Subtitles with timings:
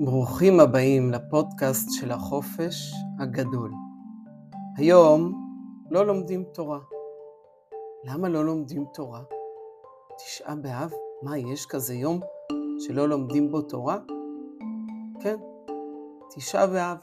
[0.00, 3.72] ברוכים הבאים לפודקאסט של החופש הגדול.
[4.76, 5.32] היום
[5.90, 6.78] לא לומדים תורה.
[8.04, 9.20] למה לא לומדים תורה?
[10.16, 10.90] תשעה באב?
[11.22, 12.20] מה, יש כזה יום
[12.78, 13.98] שלא לומדים בו תורה?
[15.20, 15.36] כן,
[16.30, 16.98] תשעה באב.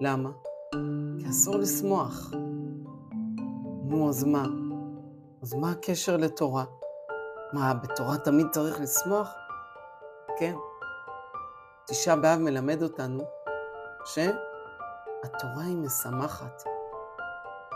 [0.00, 0.30] למה?
[1.18, 2.30] כי אסור לשמוח.
[3.84, 4.44] נו, אז מה?
[5.42, 6.64] אז מה הקשר לתורה?
[7.52, 9.34] מה, בתורה תמיד צריך לשמוח?
[10.38, 10.54] כן.
[11.86, 13.24] תשעה באב מלמד אותנו
[14.04, 16.62] שהתורה היא משמחת.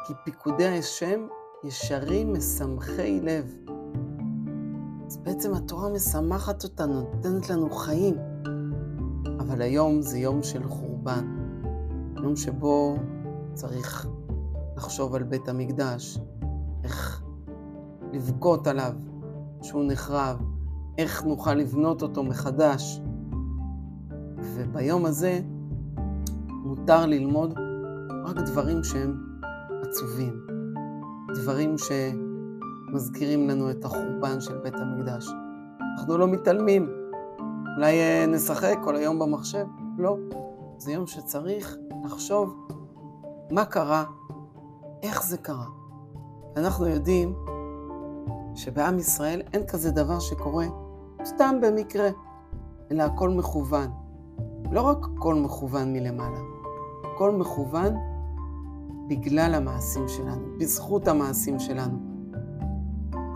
[0.07, 1.27] כי פיקודי השם
[1.65, 3.57] ישרים משמחי לב.
[5.07, 8.17] אז בעצם התורה משמחת אותנו, נותנת לנו חיים.
[9.41, 11.37] אבל היום זה יום של חורבן.
[12.23, 12.97] יום שבו
[13.53, 14.09] צריך
[14.77, 16.19] לחשוב על בית המקדש,
[16.85, 17.23] איך
[18.13, 18.93] לבכות עליו
[19.63, 20.43] שהוא נחרב,
[20.99, 23.01] איך נוכל לבנות אותו מחדש.
[24.39, 25.41] וביום הזה
[26.49, 27.59] מותר ללמוד
[28.25, 29.39] רק דברים שהם
[29.83, 30.47] עצובים,
[31.35, 35.29] דברים שמזכירים לנו את החורבן של בית המקדש.
[35.99, 36.89] אנחנו לא מתעלמים,
[37.77, 39.67] אולי אה, נשחק כל היום במחשב?
[39.99, 40.17] לא.
[40.79, 42.69] זה יום שצריך לחשוב
[43.51, 44.05] מה קרה,
[45.03, 45.67] איך זה קרה.
[46.57, 47.35] אנחנו יודעים
[48.55, 50.67] שבעם ישראל אין כזה דבר שקורה
[51.25, 52.09] סתם במקרה,
[52.91, 54.06] אלא הכל מכוון.
[54.73, 56.41] לא רק הכל מכוון מלמעלה,
[57.05, 57.95] הכל מכוון
[59.09, 61.99] בגלל המעשים שלנו, בזכות המעשים שלנו.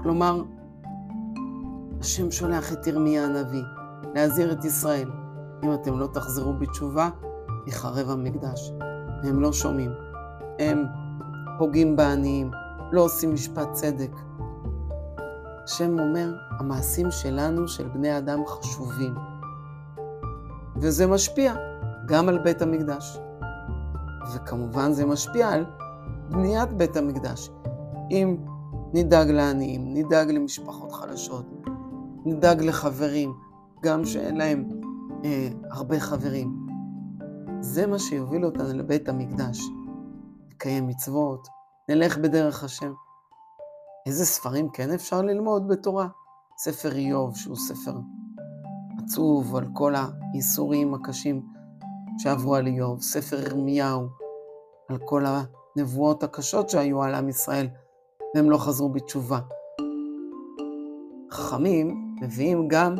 [0.03, 0.43] כלומר,
[2.01, 3.63] השם שולח את ירמיה הנביא
[4.15, 5.11] להזהיר את ישראל,
[5.65, 7.11] אם אתם לא תחזרו בתשובה,
[7.67, 8.73] יחרב המקדש.
[9.23, 9.91] והם לא שומעים.
[10.59, 10.85] הם
[11.59, 12.51] פוגעים בעניים,
[12.93, 14.11] לא עושים משפט צדק.
[15.65, 19.15] השם אומר, המעשים שלנו, של בני אדם, חשובים.
[20.81, 21.55] וזה משפיע
[22.07, 23.19] גם על בית המקדש.
[24.35, 25.65] וכמובן זה משפיע על
[26.31, 27.51] בניית בית המקדש.
[28.11, 28.37] אם
[28.95, 31.47] נדאג לעניים, נדאג למשפחות חלשות,
[32.25, 33.33] נדאג לחברים,
[33.83, 34.69] גם שאין להם
[35.25, 36.67] אה, הרבה חברים.
[37.61, 39.61] זה מה שיוביל אותנו לבית המקדש.
[40.51, 41.49] נקיים מצוות,
[41.89, 42.93] נלך בדרך השם.
[44.07, 46.09] איזה ספרים כן אפשר ללמוד בתורה?
[46.59, 47.95] ספר איוב, שהוא ספר
[48.99, 49.95] עצוב על כל
[50.33, 51.43] הייסורים הקשים
[52.19, 54.07] שעברו על איוב, ספר ירמיהו,
[54.89, 57.69] על כל הנבואות הקשות שהיו על עם ישראל,
[58.35, 59.39] והם לא חזרו בתשובה.
[61.31, 62.97] חכמים מביאים גם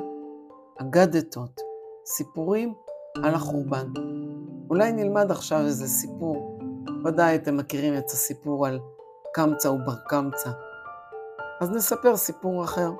[0.81, 1.61] אגדתות,
[2.07, 2.75] סיפורים
[3.23, 3.87] על החורבן.
[4.71, 6.59] אולי נלמד עכשיו איזה סיפור.
[7.05, 8.81] ודאי אתם מכירים את הסיפור על
[9.35, 10.51] קמצא ובר קמצא.
[11.61, 12.91] אז נספר סיפור אחר.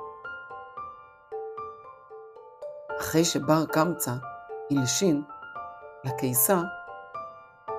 [3.11, 4.15] אחרי שבר קמצא
[4.71, 5.23] הלשין
[6.05, 6.63] לקיסר,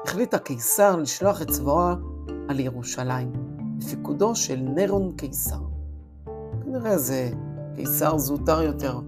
[0.06, 1.80] החליט הקיסר לשלוח את צבאו
[2.48, 3.32] על ירושלים,
[3.78, 5.60] בפיקודו של נירון קיסר.
[6.64, 7.30] כנראה זה
[7.76, 9.00] קיסר זוטר יותר,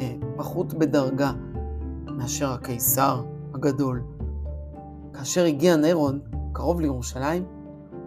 [0.00, 1.32] אה, פחות בדרגה
[2.06, 3.22] מאשר הקיסר
[3.54, 4.02] הגדול.
[5.12, 6.20] כאשר הגיע נירון
[6.52, 7.44] קרוב לירושלים,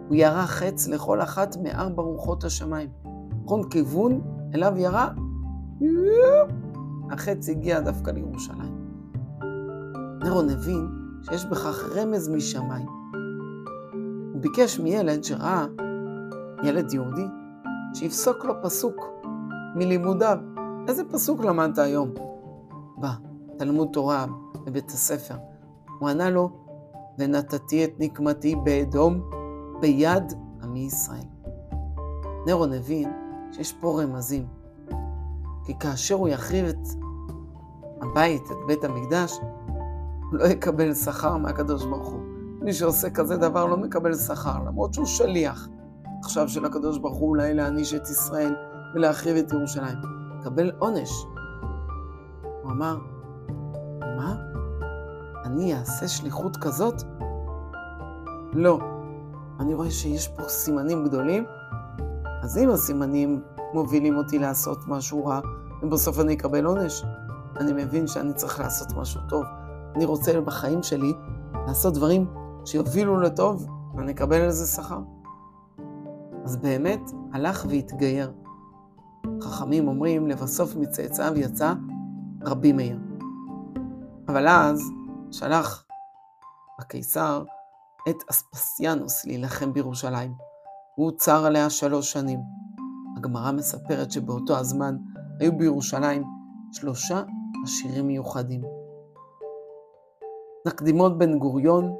[0.08, 2.88] הוא ירה חץ לכל אחת מארבע רוחות השמיים.
[3.44, 4.20] כל כיוון
[4.54, 5.08] אליו ירה,
[7.10, 8.86] החץ הגיע דווקא לירושלים.
[10.22, 10.88] נירון הבין
[11.22, 12.86] שיש בכך רמז משמיים.
[14.32, 15.66] הוא ביקש מילד שראה,
[16.64, 17.26] ילד יהודי,
[17.94, 19.06] שיפסוק לו פסוק
[19.74, 20.38] מלימודיו.
[20.88, 22.10] איזה פסוק למדת היום?
[22.98, 24.26] בתלמוד תורה,
[24.66, 25.34] בבית הספר.
[25.98, 26.50] הוא ענה לו,
[27.18, 29.30] ונתתי את נקמתי באדום
[29.80, 31.26] ביד עמי ישראל.
[32.46, 33.12] נרון הבין
[33.52, 34.46] שיש פה רמזים,
[35.66, 36.88] כי כאשר הוא יחריב את
[38.00, 39.32] הבית, את בית המקדש,
[40.30, 42.20] הוא לא יקבל שכר מהקדוש ברוך הוא.
[42.62, 45.68] מי שעושה כזה דבר לא מקבל שכר, למרות שהוא שליח
[46.24, 48.54] עכשיו של הקדוש ברוך הוא אולי להעניש את ישראל
[48.94, 49.98] ולהחריב את ירושלים.
[50.40, 51.10] מקבל עונש.
[52.62, 52.98] הוא אמר,
[54.00, 54.36] מה?
[55.44, 57.02] אני אעשה שליחות כזאת?
[58.52, 58.78] לא.
[59.60, 61.44] אני רואה שיש פה סימנים גדולים,
[62.42, 63.42] אז אם הסימנים
[63.74, 65.40] מובילים אותי לעשות משהו רע,
[65.82, 67.04] ובסוף אני אקבל עונש,
[67.56, 69.44] אני מבין שאני צריך לעשות משהו טוב.
[69.94, 71.12] אני רוצה בחיים שלי
[71.66, 72.26] לעשות דברים
[72.64, 75.00] שיובילו לטוב, ואני אקבל על זה שכר.
[76.44, 77.00] אז באמת
[77.32, 78.32] הלך והתגייר.
[79.42, 81.74] חכמים אומרים, לבסוף מצאצאיו יצא
[82.42, 82.98] רבי מאיר.
[84.28, 84.82] אבל אז
[85.30, 85.84] שלח
[86.78, 87.44] הקיסר
[88.08, 90.34] את אספסיאנוס להילחם בירושלים.
[90.94, 92.40] הוא צר עליה שלוש שנים.
[93.16, 94.96] הגמרא מספרת שבאותו הזמן
[95.40, 96.22] היו בירושלים
[96.72, 97.22] שלושה
[97.64, 98.62] עשירים מיוחדים.
[100.66, 101.96] נקדימון בן גוריון,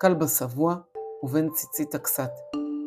[0.00, 0.74] כלבא שבוע
[1.22, 2.30] ובן ציצית הכסת.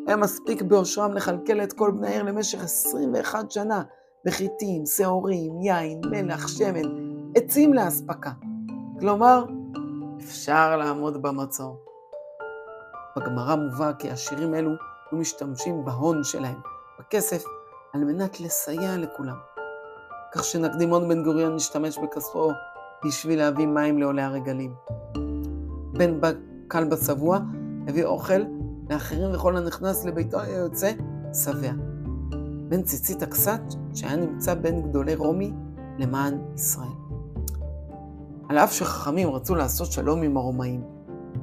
[0.08, 3.84] היה מספיק באושרם לכלכל את כל בני העיר למשך 21 שנה,
[4.26, 6.82] בחיטים, שעורים, יין, מלח, שמן,
[7.36, 8.32] עצים לאספקה.
[9.00, 9.46] כלומר,
[10.18, 11.78] אפשר לעמוד במצור.
[13.18, 14.72] בגמרא מובא כי עשירים אלו
[15.12, 16.60] היו משתמשים בהון שלהם,
[17.00, 17.44] בכסף,
[17.94, 19.53] על מנת לסייע לכולם.
[20.36, 22.52] כך שנקדימון בן גוריון השתמש בכספו
[23.06, 24.74] בשביל להביא מים לעולי הרגלים.
[25.94, 26.20] בן
[26.68, 27.40] כלבא שבוע
[27.88, 28.44] הביא אוכל
[28.90, 30.92] לאחרים וכל הנכנס לביתו היה יוצא
[31.44, 31.72] שבע.
[32.70, 33.62] בן ציצית הכסת,
[33.94, 35.54] שהיה נמצא בין גדולי רומי
[35.98, 36.88] למען ישראל.
[38.50, 40.84] על אף שחכמים רצו לעשות שלום עם הרומאים,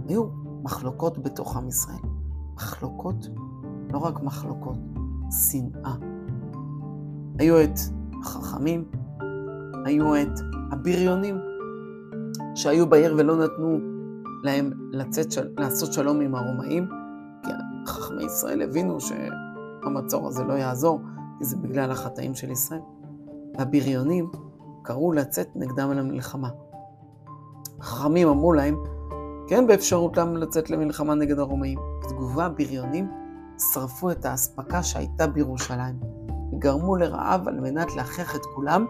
[0.09, 0.25] היו
[0.63, 2.03] מחלוקות בתוך עם ישראל.
[2.55, 3.29] מחלוקות,
[3.93, 4.79] לא רק מחלוקות,
[5.31, 5.95] שנאה.
[7.39, 7.79] היו את
[8.23, 8.85] החכמים,
[9.85, 10.41] היו את
[10.73, 11.39] הבריונים,
[12.55, 13.79] שהיו בעיר ולא נתנו
[14.43, 15.49] להם לצאת, של...
[15.59, 16.89] לעשות שלום עם הרומאים,
[17.43, 17.51] כי
[17.87, 21.01] חכמי ישראל הבינו שהמצור הזה לא יעזור,
[21.39, 22.81] כי זה בגלל החטאים של ישראל.
[23.59, 24.31] והבריונים
[24.83, 26.49] קראו לצאת נגדם למלחמה.
[27.81, 28.77] החכמים אמרו להם,
[29.49, 31.79] כן באפשרותם לצאת למלחמה נגד הרומאים.
[32.05, 33.11] בתגובה הבריונים
[33.73, 36.01] שרפו את האספקה שהייתה בירושלים,
[36.61, 38.87] וגרמו לרעב על מנת להכריח את כולם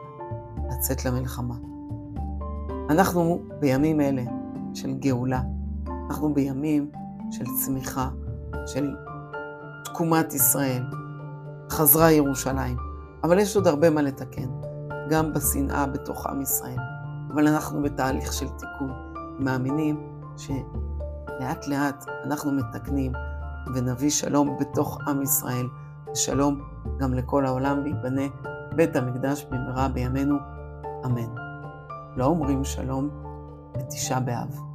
[0.71, 1.55] לצאת למלחמה.
[2.91, 4.23] אנחנו בימים אלה
[4.75, 5.41] של גאולה,
[6.11, 6.91] אנחנו בימים
[7.31, 8.09] של צמיחה,
[8.67, 8.97] של
[9.85, 10.83] תקומת ישראל,
[11.71, 12.77] חזרה ירושלים,
[13.25, 14.49] אבל יש עוד הרבה מה לתקן,
[15.11, 16.79] גם בשנאה בתוך עם ישראל.
[17.33, 18.93] אבל אנחנו בתהליך של תיקון,
[19.39, 20.01] מאמינים
[20.37, 23.13] שלאט לאט אנחנו מתקנים
[23.75, 25.67] ונביא שלום בתוך עם ישראל,
[26.13, 26.70] ושלום
[27.00, 28.23] גם לכל העולם, וייבנה
[28.76, 30.37] בית המקדש במהרה בימינו,
[31.05, 31.35] אמן.
[32.17, 33.08] לא אומרים שלום
[33.73, 34.70] בתשעה באב.